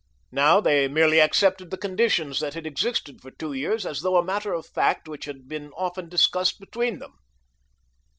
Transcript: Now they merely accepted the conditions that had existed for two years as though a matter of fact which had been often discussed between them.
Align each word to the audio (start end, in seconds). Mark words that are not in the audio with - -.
Now 0.31 0.59
they 0.59 0.87
merely 0.87 1.19
accepted 1.21 1.69
the 1.69 1.77
conditions 1.77 2.39
that 2.39 2.55
had 2.55 2.65
existed 2.65 3.21
for 3.21 3.29
two 3.29 3.53
years 3.53 3.85
as 3.85 4.01
though 4.01 4.17
a 4.17 4.25
matter 4.25 4.51
of 4.51 4.65
fact 4.65 5.07
which 5.07 5.25
had 5.25 5.47
been 5.47 5.71
often 5.73 6.09
discussed 6.09 6.59
between 6.59 6.97
them. 6.97 7.19